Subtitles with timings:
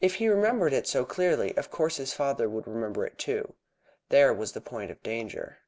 [0.00, 3.56] If he remembered it so clearly, of course his father would remember it too.
[4.08, 5.58] There was the point of danger.